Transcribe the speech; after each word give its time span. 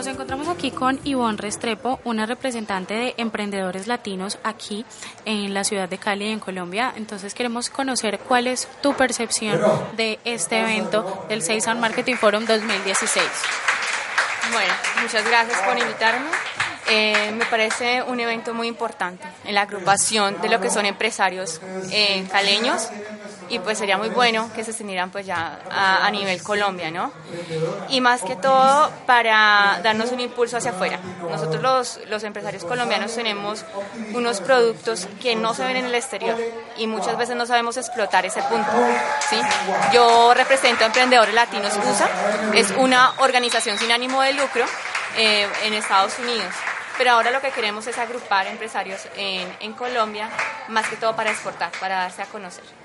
nos 0.00 0.06
encontramos 0.06 0.48
aquí 0.48 0.70
con 0.70 0.98
Ivonne 1.04 1.36
Restrepo, 1.36 2.00
una 2.04 2.24
representante 2.24 2.94
de 2.94 3.14
emprendedores 3.18 3.86
latinos 3.86 4.38
aquí 4.44 4.86
en 5.26 5.52
la 5.52 5.62
ciudad 5.62 5.90
de 5.90 5.98
Cali, 5.98 6.28
en 6.28 6.40
Colombia. 6.40 6.90
Entonces 6.96 7.34
queremos 7.34 7.68
conocer 7.68 8.18
cuál 8.20 8.46
es 8.46 8.66
tu 8.80 8.94
percepción 8.94 9.60
de 9.98 10.18
este 10.24 10.60
evento 10.60 11.26
del 11.28 11.42
Season 11.42 11.78
Marketing 11.78 12.14
Forum 12.14 12.46
2016. 12.46 13.26
Bueno, 14.54 14.72
muchas 15.02 15.22
gracias 15.28 15.60
por 15.60 15.78
invitarme. 15.78 16.30
Eh, 16.88 17.32
me 17.32 17.44
parece 17.44 18.02
un 18.02 18.20
evento 18.20 18.54
muy 18.54 18.68
importante 18.68 19.28
en 19.44 19.54
la 19.54 19.62
agrupación 19.62 20.40
de 20.40 20.48
lo 20.48 20.62
que 20.62 20.70
son 20.70 20.86
empresarios 20.86 21.60
eh, 21.92 22.26
caleños 22.32 22.88
y 23.50 23.58
pues 23.58 23.78
sería 23.78 23.98
muy 23.98 24.08
bueno 24.08 24.48
que 24.54 24.64
se 24.64 24.70
extendieran 24.70 25.10
pues 25.10 25.26
ya 25.26 25.58
a, 25.70 26.08
nivel 26.10 26.40
Colombia, 26.42 26.90
¿no? 26.90 27.12
Y 27.88 28.00
más 28.00 28.22
que 28.22 28.36
todo 28.36 28.90
para 29.06 29.80
darnos 29.82 30.12
un 30.12 30.20
impulso 30.20 30.56
hacia 30.56 30.70
afuera. 30.70 31.00
Nosotros 31.28 31.60
los, 31.60 32.00
los 32.08 32.22
empresarios 32.22 32.64
colombianos 32.64 33.14
tenemos 33.14 33.64
unos 34.14 34.40
productos 34.40 35.08
que 35.20 35.34
no 35.34 35.52
se 35.52 35.64
ven 35.64 35.76
en 35.76 35.86
el 35.86 35.94
exterior 35.94 36.36
y 36.78 36.86
muchas 36.86 37.18
veces 37.18 37.36
no 37.36 37.44
sabemos 37.44 37.76
explotar 37.76 38.24
ese 38.24 38.40
punto. 38.42 38.70
Yo 39.92 40.32
represento 40.32 40.84
a 40.84 40.86
Emprendedores 40.86 41.34
Latinos 41.34 41.76
USA, 41.76 42.08
es 42.54 42.70
una 42.78 43.12
organización 43.18 43.76
sin 43.78 43.90
ánimo 43.90 44.22
de 44.22 44.32
lucro 44.32 44.64
eh, 45.16 45.48
en 45.64 45.74
Estados 45.74 46.18
Unidos 46.18 46.54
pero 46.98 47.12
ahora 47.12 47.30
lo 47.30 47.40
que 47.40 47.50
queremos 47.50 47.86
es 47.86 47.96
agrupar 47.96 48.46
empresarios 48.46 49.08
en, 49.16 49.50
en, 49.60 49.72
Colombia, 49.72 50.28
más 50.68 50.86
que 50.86 50.96
todo 50.96 51.16
para 51.16 51.30
exportar, 51.30 51.72
para 51.80 51.96
darse 51.96 52.20
a 52.20 52.26
conocer. 52.26 52.79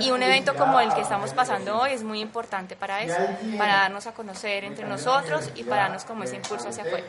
Y 0.00 0.10
un 0.10 0.22
evento 0.22 0.54
como 0.54 0.80
el 0.80 0.92
que 0.94 1.00
estamos 1.00 1.32
pasando 1.32 1.80
hoy 1.80 1.92
es 1.92 2.02
muy 2.02 2.20
importante 2.20 2.76
para 2.76 3.02
eso, 3.02 3.18
para 3.58 3.74
darnos 3.74 4.06
a 4.06 4.12
conocer 4.12 4.64
entre 4.64 4.86
nosotros 4.86 5.50
y 5.54 5.64
para 5.64 5.82
darnos 5.82 6.04
como 6.04 6.24
ese 6.24 6.36
impulso 6.36 6.68
hacia 6.68 6.84
afuera. 6.84 7.06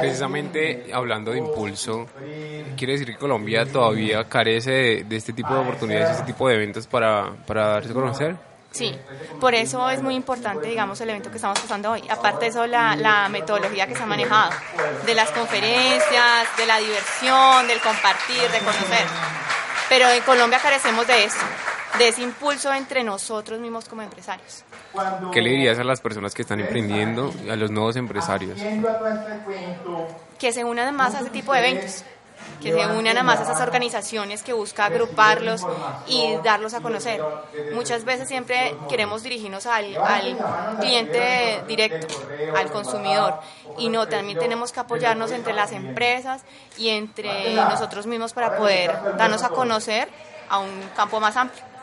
Precisamente 0.00 0.90
hablando 0.92 1.32
de 1.32 1.38
impulso, 1.38 2.08
¿quiere 2.76 2.94
decir 2.94 3.06
que 3.08 3.16
Colombia 3.16 3.64
todavía 3.66 4.24
carece 4.24 5.04
de, 5.04 5.16
este 5.16 5.32
tipo 5.32 5.54
de 5.54 5.60
oportunidades, 5.60 6.08
de 6.08 6.12
este 6.14 6.26
tipo 6.26 6.48
de 6.48 6.54
eventos 6.54 6.86
para, 6.86 7.30
para 7.46 7.68
darse 7.68 7.90
a 7.90 7.94
conocer? 7.94 8.36
Sí, 8.74 8.92
por 9.38 9.54
eso 9.54 9.88
es 9.88 10.02
muy 10.02 10.16
importante, 10.16 10.66
digamos, 10.66 11.00
el 11.00 11.08
evento 11.08 11.30
que 11.30 11.36
estamos 11.36 11.60
pasando 11.60 11.92
hoy. 11.92 12.02
Aparte 12.10 12.46
de 12.46 12.50
eso, 12.50 12.66
la, 12.66 12.96
la, 12.96 13.28
metodología 13.28 13.86
que 13.86 13.94
se 13.94 14.02
ha 14.02 14.06
manejado, 14.06 14.50
de 15.06 15.14
las 15.14 15.30
conferencias, 15.30 16.56
de 16.56 16.66
la 16.66 16.78
diversión, 16.78 17.68
del 17.68 17.78
compartir, 17.80 18.50
de 18.50 18.58
conocer. 18.58 19.06
Pero 19.88 20.08
en 20.08 20.22
Colombia 20.22 20.58
carecemos 20.62 21.06
de 21.06 21.24
eso, 21.24 21.38
de 21.98 22.08
ese 22.08 22.22
impulso 22.22 22.72
entre 22.72 23.04
nosotros 23.04 23.60
mismos 23.60 23.88
como 23.88 24.02
empresarios. 24.02 24.64
¿Qué 25.32 25.42
le 25.42 25.50
dirías 25.50 25.78
a 25.78 25.84
las 25.84 26.00
personas 26.00 26.34
que 26.34 26.42
están 26.42 26.60
emprendiendo, 26.60 27.32
a 27.50 27.56
los 27.56 27.70
nuevos 27.70 27.96
empresarios? 27.96 28.58
Que 30.38 30.52
se 30.52 30.64
unan 30.64 30.94
más 30.94 31.14
a 31.14 31.20
ese 31.20 31.30
tipo 31.30 31.52
de 31.52 31.58
eventos 31.58 32.04
que 32.60 32.72
se 32.72 32.86
unan 32.86 33.18
a 33.18 33.22
más 33.22 33.40
esas 33.40 33.60
organizaciones 33.60 34.42
que 34.42 34.52
busca 34.52 34.86
agruparlos 34.86 35.66
y 36.06 36.36
darlos 36.42 36.74
a 36.74 36.80
conocer. 36.80 37.22
Muchas 37.72 38.04
veces 38.04 38.28
siempre 38.28 38.74
queremos 38.88 39.22
dirigirnos 39.22 39.66
al, 39.66 39.96
al 39.96 40.36
cliente 40.80 41.62
directo, 41.66 42.06
al 42.56 42.70
consumidor, 42.70 43.34
y 43.78 43.88
no, 43.88 44.08
también 44.08 44.38
tenemos 44.38 44.72
que 44.72 44.80
apoyarnos 44.80 45.30
entre 45.32 45.52
las 45.52 45.72
empresas 45.72 46.42
y 46.76 46.88
entre 46.90 47.54
nosotros 47.54 48.06
mismos 48.06 48.32
para 48.32 48.56
poder 48.56 48.92
darnos 49.16 49.42
a 49.42 49.48
conocer 49.50 50.08
a 50.48 50.58
un 50.58 50.90
campo 50.96 51.20
más 51.20 51.36
amplio 51.36 51.74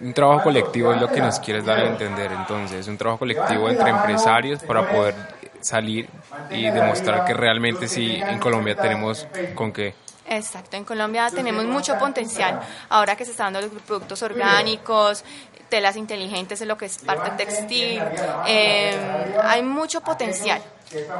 un 0.00 0.12
trabajo 0.12 0.44
colectivo 0.44 0.92
es 0.92 1.00
lo 1.00 1.08
que 1.08 1.20
nos 1.20 1.40
quieres 1.40 1.64
dar 1.64 1.78
a 1.78 1.86
entender 1.86 2.30
entonces, 2.32 2.86
un 2.86 2.96
trabajo 2.96 3.20
colectivo 3.20 3.68
entre 3.68 3.90
empresarios 3.90 4.62
para 4.62 4.88
poder 4.88 5.14
salir 5.60 6.08
y 6.50 6.70
demostrar 6.70 7.24
que 7.24 7.34
realmente 7.34 7.88
sí 7.88 8.16
en 8.26 8.38
Colombia 8.38 8.76
tenemos 8.76 9.26
con 9.54 9.72
qué. 9.72 9.94
Exacto, 10.30 10.76
en 10.76 10.84
Colombia 10.84 11.30
tenemos 11.30 11.64
mucho 11.64 11.96
potencial. 11.98 12.60
Ahora 12.90 13.16
que 13.16 13.24
se 13.24 13.30
están 13.30 13.52
dando 13.52 13.68
los 13.68 13.82
productos 13.82 14.22
orgánicos, 14.22 15.24
telas 15.68 15.96
inteligentes 15.96 16.60
en 16.60 16.68
lo 16.68 16.76
que 16.76 16.86
es 16.86 16.98
parte 16.98 17.30
textil, 17.30 18.02
eh, 18.46 18.96
hay 19.42 19.62
mucho 19.62 20.00
potencial 20.02 20.62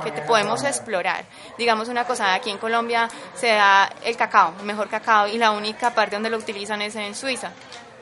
que 0.02 0.10
te 0.10 0.22
podemos 0.22 0.62
explorar. 0.64 1.24
Digamos 1.56 1.88
una 1.88 2.04
cosa, 2.04 2.34
aquí 2.34 2.50
en 2.50 2.58
Colombia 2.58 3.08
se 3.34 3.48
da 3.48 3.90
el 4.04 4.16
cacao, 4.16 4.54
el 4.58 4.66
mejor 4.66 4.88
cacao, 4.88 5.26
y 5.28 5.38
la 5.38 5.50
única 5.50 5.94
parte 5.94 6.16
donde 6.16 6.30
lo 6.30 6.38
utilizan 6.38 6.82
es 6.82 6.96
en 6.96 7.14
Suiza. 7.14 7.50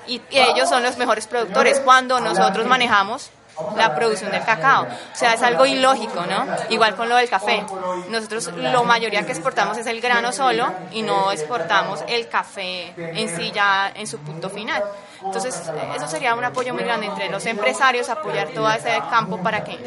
y 0.08 0.22
ellos 0.30 0.68
son 0.68 0.84
los 0.84 0.96
mejores 0.98 1.26
productores. 1.26 1.80
Cuando 1.80 2.20
nosotros 2.20 2.64
manejamos 2.66 3.30
la 3.76 3.94
producción 3.94 4.30
del 4.30 4.44
cacao. 4.44 4.84
O 4.84 5.16
sea, 5.16 5.34
es 5.34 5.42
algo 5.42 5.66
ilógico, 5.66 6.24
¿no? 6.26 6.46
Igual 6.70 6.94
con 6.94 7.08
lo 7.08 7.16
del 7.16 7.28
café. 7.28 7.64
Nosotros 8.08 8.50
lo 8.56 8.84
mayoría 8.84 9.24
que 9.24 9.32
exportamos 9.32 9.78
es 9.78 9.86
el 9.86 10.00
grano 10.00 10.32
solo 10.32 10.72
y 10.92 11.02
no 11.02 11.32
exportamos 11.32 12.04
el 12.08 12.28
café 12.28 12.92
en 12.96 13.36
sí 13.36 13.50
ya 13.52 13.92
en 13.94 14.06
su 14.06 14.18
punto 14.18 14.50
final. 14.50 14.82
Entonces, 15.24 15.62
eso 15.96 16.06
sería 16.06 16.34
un 16.34 16.44
apoyo 16.44 16.74
muy 16.74 16.84
grande 16.84 17.06
entre 17.06 17.28
los 17.30 17.44
empresarios, 17.46 18.08
apoyar 18.08 18.48
todo 18.48 18.70
ese 18.70 18.98
campo 19.10 19.42
para 19.42 19.64
que 19.64 19.78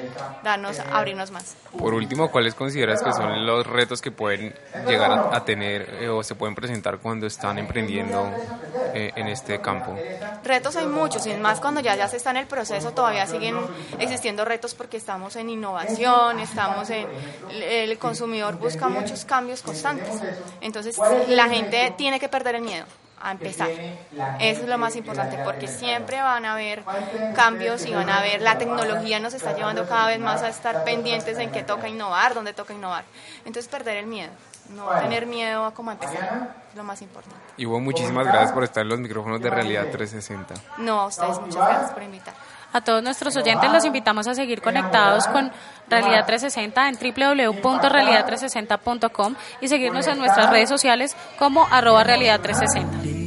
darnos, 0.44 0.79
abrirnos 0.79 1.31
más. 1.31 1.56
Por 1.78 1.94
último, 1.94 2.31
¿cuáles 2.31 2.56
consideras 2.56 3.01
que 3.03 3.12
son 3.13 3.45
los 3.45 3.66
retos 3.66 4.01
que 4.01 4.12
pueden 4.12 4.53
llegar 4.88 5.29
a, 5.34 5.44
tener 5.45 5.97
eh, 6.01 6.09
o 6.09 6.23
se 6.23 6.35
pueden 6.35 6.56
presentar 6.56 7.00
cuando 7.00 7.25
están 7.25 7.57
emprendiendo 7.57 8.31
eh, 8.94 9.12
en 9.16 9.28
este 9.28 9.62
campo? 9.62 9.95
Retos 10.44 10.75
hay 10.75 10.88
muchos, 10.88 11.25
y 11.28 11.34
más 11.35 11.59
cuando 11.59 11.81
ya, 11.81 11.95
ya 11.95 12.07
se 12.07 12.18
está 12.18 12.31
en 12.31 12.38
el 12.38 12.47
proceso, 12.47 12.91
todavía 12.91 13.25
siguen 13.28 13.56
existiendo 14.00 14.45
retos 14.45 14.73
porque 14.73 14.97
estamos 14.97 15.35
en 15.35 15.50
innovación, 15.50 16.39
estamos 16.39 16.89
en... 16.89 17.07
El 17.50 17.97
consumidor 17.97 18.57
busca 18.57 18.89
muchos 18.89 19.25
cambios 19.25 19.62
constantes. 19.62 20.22
Entonces, 20.62 21.00
la 21.28 21.50
gente 21.50 21.94
tiene 21.97 22.19
que 22.19 22.29
perder 22.29 22.56
el 22.56 22.62
miedo 22.62 22.85
a 23.22 23.31
empezar. 23.31 23.69
Eso 24.40 24.62
es 24.62 24.68
lo 24.68 24.78
más 24.78 24.96
importante 24.96 25.38
porque 25.44 25.68
siempre 25.68 26.22
van 26.22 26.46
a 26.46 26.53
haber 26.53 26.84
cambios 27.35 27.85
y 27.85 27.94
van 27.94 28.09
a 28.09 28.19
haber, 28.19 28.41
la 28.41 28.57
tecnología 28.57 29.19
nos 29.19 29.34
está 29.34 29.56
llevando 29.56 29.88
cada 29.88 30.07
vez 30.07 30.19
más 30.19 30.41
a 30.41 30.50
estar 30.50 30.84
pendientes 30.84 31.38
en 31.38 31.52
qué 31.52 31.63
toca 31.63 31.88
innovar, 31.88 32.34
dónde 32.34 32.53
toca 32.53 32.74
innovar. 32.74 33.03
Entonces 33.46 33.68
perder 33.68 33.97
el 33.97 34.07
miedo, 34.07 34.31
no 34.69 34.90
tener 35.00 35.25
miedo 35.25 35.66
a 35.66 35.74
cómo 35.74 35.91
empezar, 35.91 36.56
es 36.69 36.75
lo 36.75 36.84
más 36.84 37.02
importante. 37.02 37.38
Y 37.57 37.66
hubo 37.66 37.80
muchísimas 37.80 38.25
gracias 38.25 38.52
por 38.52 38.63
estar 38.63 38.84
en 38.84 38.90
los 38.90 39.00
micrófonos 39.00 39.41
de 39.41 39.50
Realidad 39.50 39.88
360. 39.91 40.53
No, 40.78 41.01
a 41.01 41.06
ustedes 41.07 41.40
muchas 41.40 41.68
gracias 41.68 41.91
por 41.91 42.03
invitar. 42.03 42.34
A 42.72 42.81
todos 42.81 43.02
nuestros 43.02 43.35
oyentes 43.35 43.72
los 43.72 43.84
invitamos 43.85 44.28
a 44.28 44.35
seguir 44.35 44.62
conectados 44.62 45.25
con 45.28 45.52
Realidad 45.90 46.25
360 46.25 46.90
en 46.90 46.96
www.realidad360.com 46.96 49.35
y 49.59 49.68
seguirnos 49.68 50.07
en 50.07 50.19
nuestras 50.19 50.50
redes 50.52 50.69
sociales 50.69 51.16
como 51.40 51.66
arroba 51.72 52.03
realidad 52.03 52.40
360. 52.41 53.19